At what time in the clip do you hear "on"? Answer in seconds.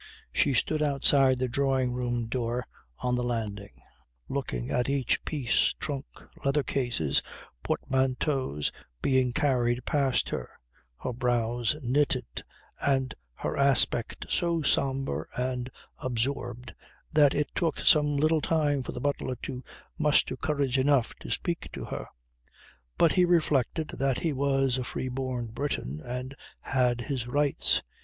3.01-3.13